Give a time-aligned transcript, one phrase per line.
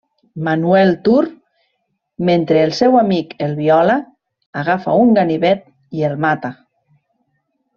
[0.45, 1.25] Manuel Tur
[2.29, 3.99] mentre el seu amic el viola,
[4.63, 5.63] agafa un ganivet
[5.99, 6.53] i el mata.